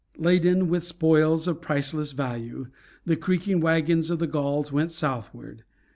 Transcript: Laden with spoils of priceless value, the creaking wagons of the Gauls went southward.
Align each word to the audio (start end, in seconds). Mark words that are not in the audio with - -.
Laden 0.17 0.67
with 0.67 0.83
spoils 0.83 1.47
of 1.47 1.61
priceless 1.61 2.11
value, 2.13 2.69
the 3.05 3.15
creaking 3.15 3.61
wagons 3.61 4.09
of 4.09 4.17
the 4.17 4.25
Gauls 4.25 4.71
went 4.71 4.89
southward. 4.89 5.63